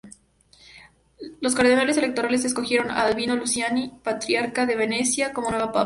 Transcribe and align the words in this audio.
Los 1.41 1.53
cardenales 1.53 1.95
electores 1.95 2.43
escogieron 2.43 2.89
a 2.89 3.03
Albino 3.03 3.35
Luciani, 3.35 3.93
patriarca 4.03 4.65
de 4.65 4.75
Venecia, 4.75 5.31
como 5.31 5.51
nuevo 5.51 5.67
papa. 5.67 5.79